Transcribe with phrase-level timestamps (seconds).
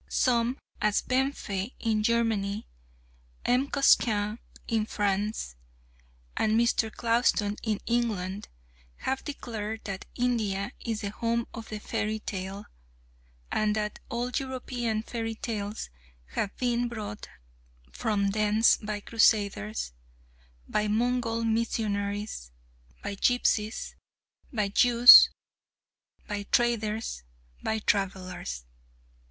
[0.09, 2.65] Some as Benfey in Germany,
[3.45, 3.67] M.
[3.69, 5.55] Cosquin in France,
[6.35, 6.91] and Mr.
[6.91, 8.47] Clouston in England
[8.95, 12.65] have declared that India is the Home of the Fairy Tale,
[13.51, 15.91] and that all European fairy tales
[16.31, 17.29] have been brought
[17.91, 19.93] from thence by Crusaders,
[20.67, 22.51] by Mongol missionaries,
[23.03, 23.93] by Gipsies,
[24.51, 25.29] by Jews,
[26.27, 27.21] by traders,
[27.61, 28.65] by travellers.